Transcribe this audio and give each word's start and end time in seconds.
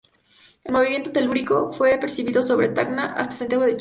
El 0.63 0.73
movimiento 0.73 1.11
telúrico 1.11 1.71
fue 1.71 1.95
percibido 1.99 2.41
desde 2.41 2.69
Tacna 2.69 3.13
hasta 3.13 3.35
Santiago 3.35 3.65
de 3.65 3.69
Chile. 3.69 3.69